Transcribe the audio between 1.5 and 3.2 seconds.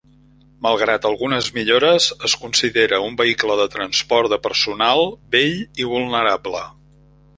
millores, es considera un